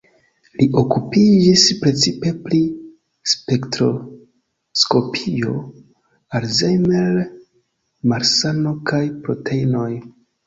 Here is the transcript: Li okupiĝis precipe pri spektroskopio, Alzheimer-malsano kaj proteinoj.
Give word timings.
Li 0.59 0.65
okupiĝis 0.81 1.65
precipe 1.81 2.29
pri 2.45 2.61
spektroskopio, 3.33 5.53
Alzheimer-malsano 6.39 8.73
kaj 8.93 9.03
proteinoj. 9.27 9.89